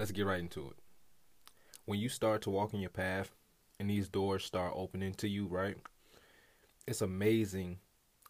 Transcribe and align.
let's 0.00 0.12
get 0.12 0.24
right 0.24 0.40
into 0.40 0.66
it. 0.66 0.76
When 1.84 2.00
you 2.00 2.08
start 2.08 2.40
to 2.42 2.50
walk 2.50 2.72
in 2.72 2.80
your 2.80 2.88
path 2.88 3.36
and 3.78 3.90
these 3.90 4.08
doors 4.08 4.42
start 4.42 4.72
opening 4.74 5.12
to 5.16 5.28
you, 5.28 5.46
right? 5.46 5.76
It's 6.86 7.02
amazing 7.02 7.80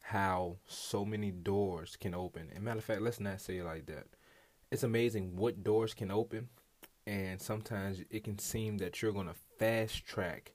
how 0.02 0.56
so 0.66 1.04
many 1.04 1.30
doors 1.30 1.94
can 1.94 2.12
open. 2.12 2.50
And 2.52 2.64
matter 2.64 2.78
of 2.78 2.84
fact, 2.84 3.02
let's 3.02 3.20
not 3.20 3.40
say 3.40 3.58
it 3.58 3.64
like 3.64 3.86
that. 3.86 4.06
It's 4.72 4.82
amazing 4.82 5.36
what 5.36 5.62
doors 5.62 5.94
can 5.94 6.10
open, 6.10 6.48
and 7.06 7.40
sometimes 7.40 8.02
it 8.10 8.24
can 8.24 8.40
seem 8.40 8.78
that 8.78 9.00
you're 9.00 9.12
gonna 9.12 9.36
fast 9.60 10.04
track 10.04 10.54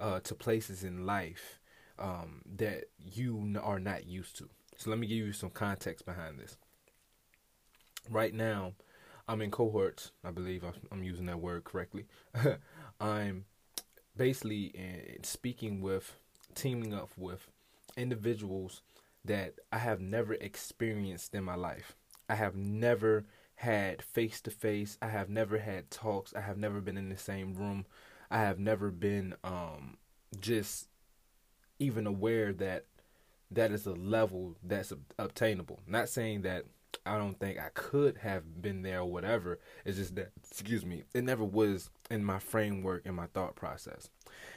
uh, 0.00 0.18
to 0.20 0.34
places 0.34 0.82
in 0.82 1.06
life 1.06 1.60
um, 1.96 2.42
that 2.56 2.86
you 2.98 3.56
are 3.62 3.78
not 3.78 4.06
used 4.06 4.36
to. 4.38 4.48
So 4.76 4.90
let 4.90 4.98
me 4.98 5.06
give 5.06 5.18
you 5.18 5.32
some 5.32 5.50
context 5.50 6.04
behind 6.04 6.40
this. 6.40 6.56
Right 8.10 8.34
now, 8.34 8.72
I'm 9.28 9.42
in 9.42 9.50
cohorts. 9.50 10.12
I 10.24 10.30
believe 10.30 10.64
I'm 10.92 11.02
using 11.02 11.26
that 11.26 11.40
word 11.40 11.64
correctly. 11.64 12.06
I'm 13.00 13.44
basically 14.16 14.72
uh, 14.78 15.18
speaking 15.22 15.80
with, 15.80 16.16
teaming 16.54 16.94
up 16.94 17.10
with 17.16 17.50
individuals 17.96 18.82
that 19.24 19.54
I 19.72 19.78
have 19.78 20.00
never 20.00 20.34
experienced 20.34 21.34
in 21.34 21.44
my 21.44 21.56
life. 21.56 21.96
I 22.28 22.36
have 22.36 22.54
never 22.54 23.26
had 23.56 24.02
face 24.02 24.40
to 24.42 24.50
face. 24.50 24.98
I 25.02 25.08
have 25.08 25.28
never 25.28 25.58
had 25.58 25.90
talks. 25.90 26.34
I 26.34 26.40
have 26.40 26.58
never 26.58 26.80
been 26.80 26.96
in 26.96 27.08
the 27.08 27.16
same 27.16 27.54
room. 27.54 27.86
I 28.30 28.38
have 28.38 28.58
never 28.58 28.90
been 28.90 29.34
um, 29.42 29.96
just 30.40 30.88
even 31.78 32.06
aware 32.06 32.52
that 32.52 32.84
that 33.50 33.70
is 33.70 33.86
a 33.86 33.92
level 33.92 34.56
that's 34.62 34.92
obtainable. 35.18 35.80
Not 35.86 36.08
saying 36.08 36.42
that 36.42 36.64
I 37.04 37.18
don't 37.18 37.38
think 37.38 37.58
I 37.58 37.68
could 37.74 38.18
have 38.18 38.62
been 38.62 38.82
there 38.82 39.00
or 39.00 39.10
whatever. 39.10 39.58
It's 39.84 39.98
just 39.98 40.14
that, 40.16 40.32
excuse 40.48 40.84
me, 40.84 41.04
it 41.14 41.24
never 41.24 41.44
was 41.44 41.90
in 42.10 42.24
my 42.24 42.38
framework 42.38 43.02
and 43.04 43.14
my 43.14 43.26
thought 43.26 43.56
process. 43.56 44.08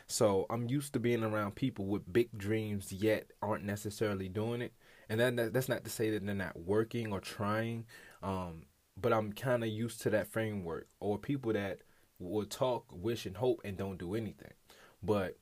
So 0.08 0.46
I'm 0.50 0.70
used 0.70 0.94
to 0.94 1.00
being 1.00 1.24
around 1.24 1.56
people 1.56 1.86
with 1.86 2.12
big 2.12 2.30
dreams 2.38 2.92
yet 2.92 3.32
aren't 3.42 3.64
necessarily 3.64 4.30
doing 4.30 4.62
it. 4.62 4.74
And 5.10 5.20
that, 5.20 5.54
that's 5.54 5.70
not 5.70 5.84
to 5.84 5.90
say 5.90 6.12
that 6.12 6.26
they're 6.26 6.36
not 6.36 6.60
working 6.60 7.12
or 7.12 7.20
trying, 7.20 7.86
um, 8.22 8.64
but 8.96 9.12
I'm 9.12 9.34
kind 9.34 9.64
of 9.64 9.70
used 9.70 10.02
to 10.02 10.10
that 10.12 10.28
framework 10.28 10.88
or 11.00 11.18
people 11.18 11.54
that 11.54 11.80
will 12.20 12.46
talk, 12.46 12.86
wish, 12.92 13.26
and 13.26 13.38
hope 13.38 13.62
and 13.64 13.78
don't 13.78 13.98
do 13.98 14.14
anything. 14.14 14.54
But 15.02 15.38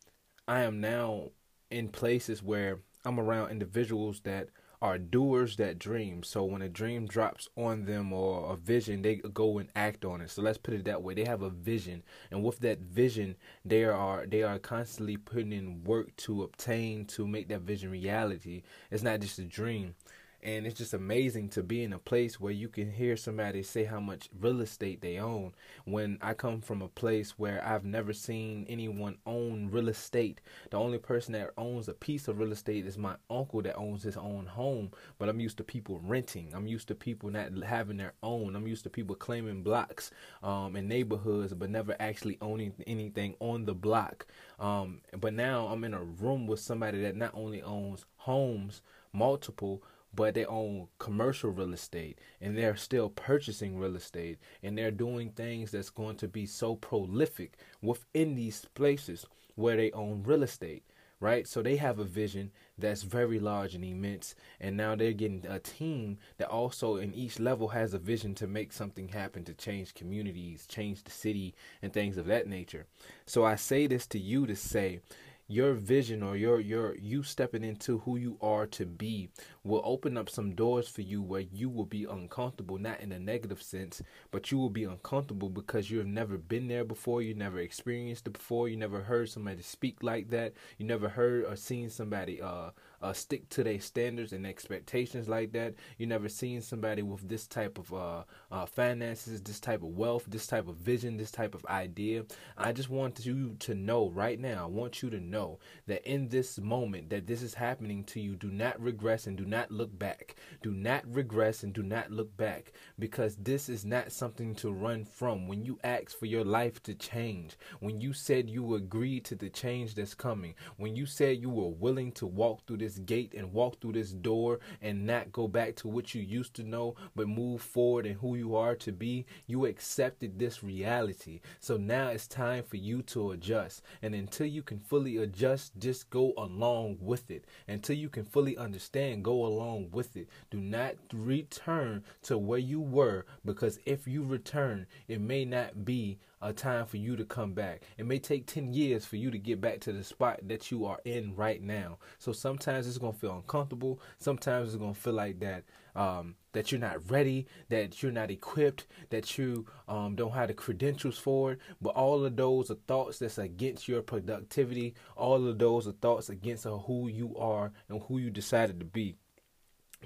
I 0.48 0.62
am 0.62 0.80
now 0.80 1.32
in 1.70 1.90
places 1.90 2.42
where 2.42 2.80
I'm 3.04 3.20
around 3.20 3.52
individuals 3.52 4.22
that 4.22 4.50
are 4.82 4.98
doers 4.98 5.56
that 5.58 5.80
dream. 5.80 6.24
So 6.24 6.44
when 6.44 6.62
a 6.62 6.70
dream 6.70 7.08
drops 7.08 7.50
on 7.56 7.86
them 7.86 8.14
or 8.14 8.54
a 8.54 8.56
vision, 8.56 9.02
they 9.02 9.16
go 9.16 9.58
and 9.58 9.70
act 9.76 10.06
on 10.06 10.22
it. 10.22 10.30
So 10.30 10.42
let's 10.42 10.58
put 10.58 10.74
it 10.76 10.86
that 10.86 11.02
way. 11.02 11.14
They 11.14 11.26
have 11.26 11.42
a 11.42 11.50
vision, 11.50 12.04
and 12.32 12.44
with 12.44 12.60
that 12.60 12.80
vision, 12.80 13.36
they 13.66 13.84
are 13.86 14.26
they 14.28 14.44
are 14.44 14.60
constantly 14.60 15.18
putting 15.18 15.52
in 15.52 15.84
work 15.84 16.16
to 16.18 16.44
obtain 16.44 17.06
to 17.06 17.28
make 17.28 17.48
that 17.50 17.62
vision 17.62 17.90
reality. 17.92 18.64
It's 18.92 19.04
not 19.04 19.20
just 19.20 19.40
a 19.40 19.44
dream 19.44 19.96
and 20.44 20.68
it's 20.68 20.78
just 20.78 20.94
amazing 20.94 21.50
to 21.50 21.64
be 21.64 21.84
in 21.84 21.94
a 21.94 22.00
place 22.00 22.40
where 22.40 22.52
you 22.54 22.68
can 22.70 22.92
hear 22.92 23.18
somebody 23.18 23.64
say 23.64 23.84
how 23.84 24.00
much 24.00 24.30
real 24.40 24.62
estate 24.62 25.02
they 25.02 25.18
own. 25.18 25.54
When 25.86 26.18
i 26.22 26.34
come 26.34 26.62
from 26.62 26.82
a 26.82 26.88
place 26.88 27.32
where 27.38 27.66
i've 27.66 27.84
never 27.86 28.14
seen 28.14 28.66
anyone 28.70 29.18
own 29.26 29.70
real 29.72 29.90
estate 29.90 30.42
the 30.70 30.78
only 30.78 30.98
person 30.98 31.34
that 31.34 31.52
owns 31.58 31.88
a 31.88 31.94
piece 31.94 32.28
of 32.28 32.40
real 32.40 32.52
estate 32.52 32.86
is 32.86 32.98
my 32.98 33.16
uncle 33.30 33.62
that 33.62 33.76
owns 33.76 34.04
his 34.04 34.18
own 34.18 34.46
home. 34.46 34.92
But 35.18 35.30
i'm 35.30 35.40
used 35.40 35.58
to 35.58 35.64
people 35.64 36.00
renting. 36.04 36.52
I'm 36.54 36.68
used 36.68 36.88
to 36.90 36.96
people 36.96 37.30
not 37.30 37.52
having 37.64 37.98
their 37.98 38.14
own. 38.24 38.56
I'm 38.56 38.68
used 38.68 38.84
to 38.84 38.90
people 38.90 39.16
claiming 39.16 39.64
blocks 39.64 40.12
um, 40.44 40.76
in 40.76 40.88
neighborhoods 40.88 41.54
but 41.54 41.70
never 41.70 41.96
actually 42.00 42.38
owning 42.42 42.74
anything 42.86 43.36
on 43.40 43.66
the 43.66 43.74
block. 43.74 44.26
Um, 44.60 45.02
but 45.20 45.34
now 45.34 45.68
i'm 45.68 45.84
in 45.84 45.94
a 45.94 46.04
room 46.04 46.48
with 46.48 46.60
somebody 46.60 47.02
that 47.02 47.16
not 47.16 47.32
only 47.34 47.62
owns 47.62 48.06
homes 48.18 48.82
multiple 49.14 49.84
but 50.14 50.34
they 50.34 50.46
own 50.46 50.88
commercial 51.00 51.50
real 51.52 51.74
estate 51.74 52.20
and 52.42 52.58
they're 52.58 52.76
still 52.76 53.10
purchasing 53.10 53.78
real 53.78 53.96
estate 53.96 54.40
and 54.64 54.78
they're 54.78 54.92
doing 54.92 55.30
things 55.30 55.72
that's 55.72 55.90
going 55.90 56.16
to 56.18 56.28
be 56.28 56.46
so 56.46 56.76
prolific 56.76 57.58
within 57.82 58.36
these 58.36 58.66
places 58.74 59.26
where 59.56 59.78
they 59.78 59.92
own 59.92 60.24
real 60.24 60.44
estate 60.44 60.84
right? 61.20 61.48
So 61.48 61.62
they 61.62 61.78
have 61.78 62.00
a 62.00 62.04
vision 62.04 62.52
that's 62.78 63.02
very 63.02 63.40
large 63.40 63.74
and 63.74 63.84
immense 63.84 64.36
and 64.60 64.78
now 64.78 64.96
they're 64.96 65.14
getting 65.14 65.46
a 65.48 65.60
team 65.60 66.20
that 66.38 66.48
also 66.48 66.98
in 66.98 67.14
each 67.14 67.40
level 67.40 67.70
has 67.70 67.94
a 67.94 68.00
vision 68.00 68.36
to 68.36 68.48
make 68.48 68.72
something 68.72 69.08
happen 69.08 69.44
to 69.46 69.54
change 69.54 69.96
communities 69.96 70.68
change 70.68 71.04
the 71.04 71.12
city 71.12 71.56
and 71.82 71.92
things 71.92 72.18
of 72.18 72.28
that 72.28 72.48
nature. 72.48 72.86
So 73.26 73.44
i 73.44 73.56
say 73.56 73.88
this 73.88 74.06
to 74.08 74.20
you 74.20 74.46
to 74.46 74.56
say 74.56 75.00
your 75.48 75.74
vision 75.74 76.22
or 76.24 76.36
your 76.36 76.60
your 76.60 76.96
you 76.98 77.24
stepping 77.24 77.64
into 77.64 78.00
who 78.00 78.18
you 78.18 78.38
are 78.42 78.66
to 78.68 78.86
be 78.86 79.30
will 79.64 79.82
open 79.86 80.18
up 80.18 80.30
some 80.30 80.54
doors 80.56 80.88
for 80.88 81.02
you 81.02 81.22
where 81.22 81.42
you 81.54 81.70
will 81.70 81.86
be 81.86 82.04
uncomfortable 82.06 82.78
not 82.78 83.00
in 83.00 83.12
a 83.12 83.20
negative 83.20 83.62
sense 83.62 84.02
but 84.32 84.52
you 84.52 84.58
will 84.58 84.70
be 84.70 84.84
uncomfortable 84.84 85.50
because 85.50 85.90
you 85.90 85.98
have 86.00 86.08
never 86.08 86.38
been 86.38 86.68
there 86.68 86.84
before. 86.86 87.22
You 87.22 87.34
never 87.34 87.60
experienced 87.60 88.28
it 88.28 88.32
before. 88.34 88.68
You 88.70 88.78
never 88.78 89.02
heard 89.02 89.30
somebody 89.30 89.62
speak 89.62 90.04
like 90.04 90.30
that. 90.30 90.54
You 90.78 90.86
never 90.86 91.10
heard 91.10 91.46
or 91.46 91.56
seen 91.56 91.90
somebody 91.90 92.42
uh 92.42 92.72
uh, 93.02 93.14
stick 93.14 93.50
to 93.50 93.64
their 93.64 93.80
standards 93.80 94.34
and 94.34 94.46
expectations 94.46 95.28
like 95.28 95.52
that. 95.54 95.76
You 95.98 96.08
never 96.08 96.30
seen 96.30 96.62
somebody 96.62 97.02
with 97.02 97.28
this 97.28 97.48
type 97.48 97.78
of 97.78 97.94
uh, 97.94 98.24
uh, 98.52 98.66
finances, 98.66 99.42
this 99.42 99.60
type 99.60 99.84
of 99.84 99.90
wealth, 99.90 100.26
this 100.28 100.48
type 100.48 100.68
of 100.68 100.78
vision, 100.78 101.18
this 101.18 101.32
type 101.32 101.56
of 101.56 101.66
idea. 101.66 102.26
I 102.58 102.72
just 102.72 102.90
want 102.90 103.26
you 103.26 103.56
to 103.60 103.76
know 103.76 104.10
right 104.10 104.40
now. 104.40 104.64
I 104.64 104.68
want 104.68 105.02
you 105.02 105.10
to 105.10 105.20
know 105.20 105.60
that 105.88 106.10
in 106.10 106.30
this 106.30 106.60
moment 106.60 107.10
that 107.10 107.28
this 107.28 107.42
is 107.42 107.54
happening 107.54 108.04
to 108.06 108.20
you, 108.20 108.36
do 108.36 108.50
not 108.50 108.80
regress 108.82 109.28
and 109.28 109.38
do 109.38 109.46
not 109.46 109.72
look 109.72 109.98
back. 109.98 110.36
Do 110.62 110.72
not 110.72 111.04
regress 111.08 111.64
and 111.64 111.74
do 111.74 111.84
not 111.84 112.12
look 112.12 112.36
back 112.38 112.74
because 113.00 113.36
this 113.36 113.70
is 113.70 113.86
not 113.86 114.12
something 114.12 114.56
to 114.56 114.72
run 114.72 115.06
from. 115.06 115.48
When 115.48 115.64
you 115.66 115.80
ask 115.84 116.18
for 116.18 116.26
your 116.26 116.46
life 116.46 116.82
to 116.84 116.94
change, 116.94 117.58
when 117.80 118.02
you 118.02 118.14
said 118.14 118.50
you 118.50 118.76
agreed 118.76 119.26
to 119.26 119.36
the 119.36 119.50
change 119.50 119.96
that's 119.96 120.14
coming, 120.14 120.56
when 120.78 120.96
you 120.96 121.06
said 121.06 121.42
you 121.42 121.50
were 121.50 121.70
willing 121.70 122.12
to 122.14 122.28
walk 122.28 122.66
through 122.66 122.78
this 122.78 122.87
this 122.88 123.00
gate 123.00 123.34
and 123.36 123.52
walk 123.52 123.82
through 123.82 123.92
this 123.92 124.12
door 124.12 124.60
and 124.82 125.06
not 125.06 125.32
go 125.34 125.46
back 125.46 125.76
to 125.76 125.90
what 125.90 126.16
you 126.16 126.22
used 126.22 126.54
to 126.54 126.64
know, 126.64 126.96
but 127.16 127.28
move 127.28 127.62
forward 127.62 128.06
and 128.06 128.16
who 128.16 128.36
you 128.36 128.56
are 128.56 128.76
to 128.76 128.94
be, 128.94 129.26
you 129.46 129.66
accepted 129.66 130.40
this 130.40 130.64
reality. 130.64 131.42
So 131.60 131.76
now 131.76 132.08
it's 132.08 132.28
time 132.28 132.64
for 132.64 132.78
you 132.78 133.02
to 133.04 133.32
adjust. 133.32 133.82
And 134.02 134.16
until 134.16 134.48
you 134.48 134.64
can 134.64 134.80
fully 134.80 135.18
adjust, 135.18 135.78
just 135.78 136.10
go 136.10 136.34
along 136.38 137.00
with 137.02 137.30
it. 137.30 137.44
Until 137.68 137.98
you 137.98 138.08
can 138.08 138.24
fully 138.24 138.58
understand, 138.58 139.26
go 139.26 139.46
along 139.46 139.90
with 139.92 140.16
it. 140.16 140.30
Do 140.50 140.60
not 140.60 140.96
return 141.14 142.04
to 142.24 142.38
where 142.38 142.58
you 142.58 142.80
were 142.80 143.26
because 143.44 143.80
if 143.86 144.08
you 144.08 144.24
return, 144.24 144.88
it 145.10 145.20
may 145.20 145.44
not 145.44 145.84
be 145.84 146.20
a 146.42 146.54
time 146.54 146.86
for 146.86 146.98
you 146.98 147.16
to 147.16 147.26
come 147.26 147.54
back. 147.54 147.82
It 147.98 148.06
may 148.06 148.20
take 148.20 148.46
10 148.46 148.74
years 148.74 149.06
for 149.06 149.16
you 149.16 149.32
to 149.32 149.38
get 149.38 149.60
back 149.60 149.80
to 149.82 149.92
the 149.92 150.04
spot 150.04 150.40
that 150.44 150.72
you 150.72 150.86
are 150.86 151.00
in 151.06 151.36
right 151.36 151.62
now. 151.62 151.98
So 152.20 152.32
sometimes 152.32 152.88
it's 152.88 152.98
going 152.98 153.14
to 153.14 153.20
feel 153.20 153.36
uncomfortable. 153.36 154.00
Sometimes 154.20 154.70
it's 154.70 154.78
going 154.78 154.94
to 154.94 155.00
feel 155.00 155.14
like 155.14 155.40
that 155.40 155.64
um, 155.96 156.36
that 156.54 156.72
you're 156.72 156.80
not 156.80 157.10
ready, 157.10 157.48
that 157.70 158.02
you're 158.02 158.12
not 158.12 158.30
equipped, 158.30 158.86
that 159.10 159.38
you 159.38 159.66
um, 159.88 160.16
don't 160.16 160.34
have 160.34 160.48
the 160.48 160.54
credentials 160.54 161.18
for 161.18 161.54
it. 161.54 161.60
But 161.82 161.96
all 161.96 162.24
of 162.24 162.36
those 162.36 162.70
are 162.70 162.78
thoughts 162.88 163.20
that's 163.20 163.40
against 163.40 163.88
your 163.88 164.04
productivity. 164.04 164.94
All 165.16 165.48
of 165.48 165.58
those 165.58 165.88
are 165.88 165.94
thoughts 165.94 166.30
against 166.30 166.66
who 166.66 167.08
you 167.08 167.36
are 167.36 167.72
and 167.90 168.02
who 168.04 168.20
you 168.20 168.30
decided 168.30 168.80
to 168.80 168.86
be 168.86 169.16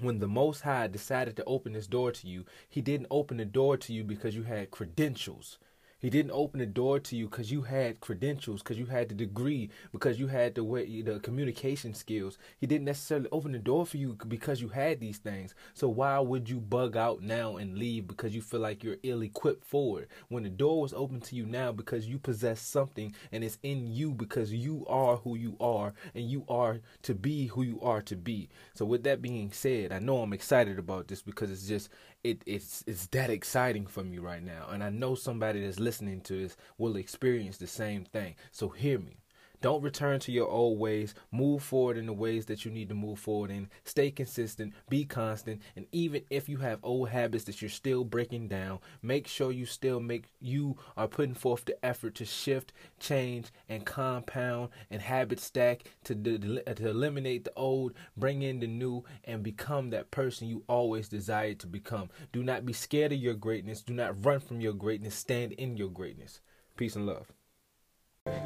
when 0.00 0.18
the 0.18 0.28
Most 0.28 0.62
High 0.62 0.86
decided 0.86 1.36
to 1.36 1.44
open 1.44 1.74
this 1.74 1.86
door 1.86 2.12
to 2.12 2.26
you, 2.26 2.46
He 2.68 2.80
didn't 2.80 3.08
open 3.10 3.36
the 3.36 3.44
door 3.44 3.76
to 3.76 3.92
you 3.92 4.04
because 4.04 4.34
you 4.34 4.44
had 4.44 4.70
credentials. 4.70 5.58
He 6.02 6.10
didn't 6.10 6.32
open 6.32 6.58
the 6.58 6.66
door 6.66 6.98
to 6.98 7.16
you 7.16 7.28
because 7.28 7.52
you 7.52 7.62
had 7.62 8.00
credentials, 8.00 8.60
because 8.60 8.76
you 8.76 8.86
had 8.86 9.08
the 9.08 9.14
degree, 9.14 9.70
because 9.92 10.18
you 10.18 10.26
had 10.26 10.56
the 10.56 10.64
way 10.64 11.00
the 11.00 11.20
communication 11.20 11.94
skills. 11.94 12.38
He 12.58 12.66
didn't 12.66 12.86
necessarily 12.86 13.28
open 13.30 13.52
the 13.52 13.60
door 13.60 13.86
for 13.86 13.98
you 13.98 14.18
because 14.26 14.60
you 14.60 14.68
had 14.68 14.98
these 14.98 15.18
things. 15.18 15.54
So 15.74 15.88
why 15.88 16.18
would 16.18 16.50
you 16.50 16.58
bug 16.58 16.96
out 16.96 17.22
now 17.22 17.56
and 17.56 17.78
leave 17.78 18.08
because 18.08 18.34
you 18.34 18.42
feel 18.42 18.58
like 18.58 18.82
you're 18.82 18.96
ill-equipped 19.04 19.64
for 19.64 20.00
it? 20.00 20.08
When 20.28 20.42
the 20.42 20.48
door 20.48 20.82
was 20.82 20.92
open 20.92 21.20
to 21.20 21.36
you 21.36 21.46
now 21.46 21.70
because 21.70 22.08
you 22.08 22.18
possess 22.18 22.60
something 22.60 23.14
and 23.30 23.44
it's 23.44 23.58
in 23.62 23.86
you 23.86 24.10
because 24.10 24.52
you 24.52 24.84
are 24.88 25.18
who 25.18 25.36
you 25.36 25.56
are 25.60 25.94
and 26.16 26.28
you 26.28 26.44
are 26.48 26.80
to 27.02 27.14
be 27.14 27.46
who 27.46 27.62
you 27.62 27.80
are 27.80 28.02
to 28.02 28.16
be. 28.16 28.48
So 28.74 28.84
with 28.84 29.04
that 29.04 29.22
being 29.22 29.52
said, 29.52 29.92
I 29.92 30.00
know 30.00 30.18
I'm 30.18 30.32
excited 30.32 30.80
about 30.80 31.06
this 31.06 31.22
because 31.22 31.48
it's 31.52 31.68
just 31.68 31.90
it 32.24 32.42
it's 32.46 32.84
it's 32.86 33.06
that 33.08 33.30
exciting 33.30 33.86
for 33.86 34.02
me 34.04 34.18
right 34.18 34.42
now. 34.42 34.68
And 34.70 34.82
i 34.84 34.90
know 34.90 35.14
somebody 35.14 35.64
that's 35.64 35.80
listening 35.80 36.20
to 36.22 36.34
this 36.42 36.56
will 36.78 36.96
experience 36.96 37.58
the 37.58 37.66
same 37.66 38.04
thing. 38.04 38.34
So 38.50 38.68
hear 38.68 38.98
me 38.98 39.21
Don't 39.62 39.80
return 39.80 40.18
to 40.20 40.32
your 40.32 40.48
old 40.48 40.80
ways. 40.80 41.14
Move 41.30 41.62
forward 41.62 41.96
in 41.96 42.06
the 42.06 42.12
ways 42.12 42.46
that 42.46 42.64
you 42.64 42.70
need 42.72 42.88
to 42.88 42.96
move 42.96 43.20
forward 43.20 43.52
in. 43.52 43.70
Stay 43.84 44.10
consistent, 44.10 44.74
be 44.88 45.04
constant, 45.04 45.62
and 45.76 45.86
even 45.92 46.22
if 46.30 46.48
you 46.48 46.56
have 46.58 46.80
old 46.82 47.10
habits 47.10 47.44
that 47.44 47.62
you're 47.62 47.70
still 47.70 48.04
breaking 48.04 48.48
down, 48.48 48.80
make 49.02 49.28
sure 49.28 49.52
you 49.52 49.64
still 49.64 50.00
make 50.00 50.24
you 50.40 50.76
are 50.96 51.06
putting 51.06 51.34
forth 51.34 51.64
the 51.64 51.84
effort 51.86 52.16
to 52.16 52.24
shift, 52.24 52.72
change, 52.98 53.52
and 53.68 53.86
compound 53.86 54.70
and 54.90 55.00
habit 55.00 55.38
stack 55.38 55.84
to 56.02 56.14
to 56.16 56.88
eliminate 56.88 57.44
the 57.44 57.52
old, 57.54 57.94
bring 58.16 58.42
in 58.42 58.58
the 58.58 58.66
new, 58.66 59.04
and 59.24 59.44
become 59.44 59.90
that 59.90 60.10
person 60.10 60.48
you 60.48 60.64
always 60.66 61.08
desired 61.08 61.60
to 61.60 61.68
become. 61.68 62.10
Do 62.32 62.42
not 62.42 62.66
be 62.66 62.72
scared 62.72 63.12
of 63.12 63.18
your 63.18 63.34
greatness. 63.34 63.80
Do 63.80 63.94
not 63.94 64.24
run 64.24 64.40
from 64.40 64.60
your 64.60 64.72
greatness. 64.72 65.14
Stand 65.14 65.52
in 65.52 65.76
your 65.76 65.90
greatness. 65.90 66.40
Peace 66.76 66.96
and 66.96 67.06
love. 67.06 67.32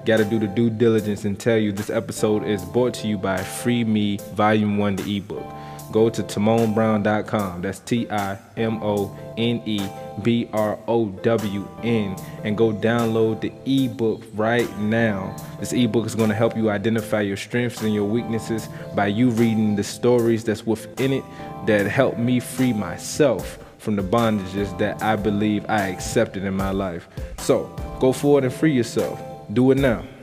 Got 0.07 0.19
to 0.19 0.25
do 0.25 0.39
the 0.39 0.47
due 0.47 0.71
diligence 0.71 1.25
and 1.25 1.39
tell 1.39 1.59
you 1.59 1.73
this 1.73 1.91
episode 1.91 2.45
is 2.45 2.65
brought 2.65 2.95
to 2.95 3.09
you 3.09 3.19
by 3.19 3.37
Free 3.37 3.83
Me 3.83 4.19
Volume 4.35 4.79
1, 4.79 4.97
the 4.97 5.17
ebook. 5.17 5.45
Go 5.91 6.09
to 6.09 6.23
TimoneBrown.com. 6.23 7.61
That's 7.61 7.81
T 7.81 8.09
I 8.09 8.39
M 8.57 8.83
O 8.83 9.15
N 9.37 9.61
E 9.67 9.87
B 10.23 10.49
R 10.53 10.79
O 10.89 11.07
W 11.07 11.69
N 11.83 12.17
and 12.45 12.57
go 12.57 12.73
download 12.73 13.41
the 13.43 13.53
ebook 13.67 14.23
right 14.35 14.79
now. 14.79 15.37
This 15.61 15.73
ebook 15.73 16.07
is 16.07 16.15
going 16.15 16.31
to 16.31 16.35
help 16.35 16.57
you 16.57 16.71
identify 16.71 17.21
your 17.21 17.37
strengths 17.37 17.83
and 17.83 17.93
your 17.93 18.05
weaknesses 18.05 18.69
by 18.95 19.09
you 19.09 19.31
reading 19.31 19.77
the 19.77 19.85
stories 19.85 20.45
that's 20.45 20.65
within 20.65 21.13
it 21.13 21.25
that 21.67 21.87
helped 21.87 22.19
me 22.19 22.41
free 22.41 22.73
myself 22.73 23.59
from 23.77 23.97
the 23.97 24.03
bondages 24.03 24.79
that 24.79 25.03
I 25.03 25.17
believe 25.17 25.67
I 25.69 25.89
accepted 25.89 26.45
in 26.45 26.55
my 26.55 26.71
life. 26.71 27.09
So 27.39 27.65
go 28.01 28.13
forward 28.13 28.45
and 28.45 28.55
free 28.55 28.73
yourself. 28.73 29.36
Do 29.53 29.71
it 29.71 29.79
now. 29.79 30.16